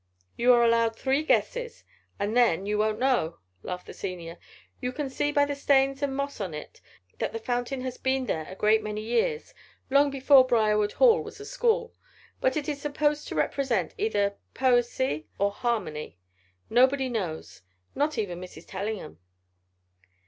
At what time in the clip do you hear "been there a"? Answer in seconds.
7.99-8.55